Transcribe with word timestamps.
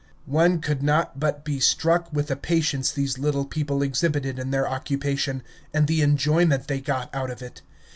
One 0.25 0.61
could 0.61 0.81
not 0.81 1.19
but 1.19 1.45
be 1.45 1.59
struck 1.59 2.11
with 2.11 2.25
the 2.29 2.35
patience 2.35 2.91
these 2.91 3.19
little 3.19 3.45
people 3.45 3.83
exhibited 3.83 4.39
in 4.39 4.49
their 4.49 4.67
occupation, 4.67 5.43
and 5.75 5.85
the 5.85 6.01
enjoyment 6.01 6.65
they 6.67 6.81
got 6.81 7.13
out 7.13 7.29
of 7.29 7.43
it. 7.43 7.61